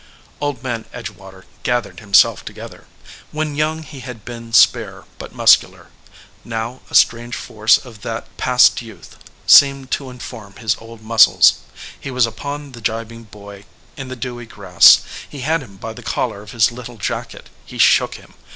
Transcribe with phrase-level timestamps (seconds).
[0.39, 2.87] Old Man Edgewater gathered himself together.
[3.31, 5.89] When young he had been spare but muscular.
[6.43, 11.59] Now a strange force of that passed youth seemed to in form his old muscles.
[11.99, 16.01] He was upon the gibing boy in the dewy grass; he had him by the
[16.01, 18.33] collar of his little jacket; he shook him.